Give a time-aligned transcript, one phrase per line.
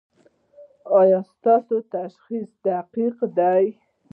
[0.99, 3.65] ایا ستاسو تشخیص دقیق دی؟